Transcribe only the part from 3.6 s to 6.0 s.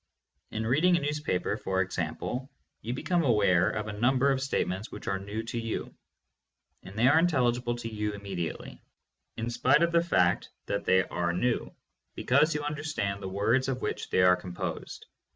of a number of statements which are new to you,